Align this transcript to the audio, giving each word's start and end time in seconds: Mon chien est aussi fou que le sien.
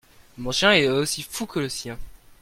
Mon 0.39 0.51
chien 0.51 0.71
est 0.71 0.87
aussi 0.89 1.21
fou 1.21 1.45
que 1.45 1.59
le 1.59 1.69
sien. 1.69 1.95